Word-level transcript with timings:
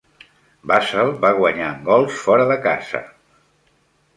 Basel 0.71 1.11
va 1.25 1.31
guanyar 1.41 1.67
en 1.73 1.85
gols 1.91 2.17
fora 2.23 2.49
de 2.53 2.57
casa. 2.65 3.03